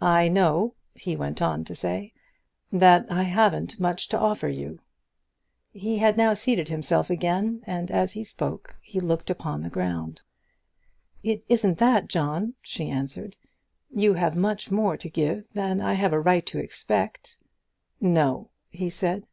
"I 0.00 0.26
know," 0.26 0.74
he 0.96 1.14
went 1.14 1.40
on 1.40 1.62
to 1.66 1.76
say, 1.76 2.12
"that 2.72 3.06
I 3.08 3.22
haven't 3.22 3.78
much 3.78 4.08
to 4.08 4.18
offer 4.18 4.48
you." 4.48 4.80
He 5.70 5.98
had 5.98 6.16
now 6.16 6.34
seated 6.34 6.66
himself 6.68 7.10
again, 7.10 7.62
and 7.64 7.88
as 7.92 8.14
he 8.14 8.24
spoke 8.24 8.74
he 8.82 8.98
looked 8.98 9.30
upon 9.30 9.60
the 9.60 9.70
ground. 9.70 10.22
"It 11.22 11.44
isn't 11.48 11.78
that, 11.78 12.08
John," 12.08 12.54
she 12.60 12.90
answered; 12.90 13.36
"you 13.94 14.14
have 14.14 14.34
much 14.34 14.72
more 14.72 14.96
to 14.96 15.08
give 15.08 15.44
than 15.54 15.80
I 15.80 15.92
have 15.94 16.12
a 16.12 16.18
right 16.18 16.44
to 16.46 16.58
expect." 16.58 17.36
"No," 18.00 18.50
he 18.70 18.90
said. 18.90 19.28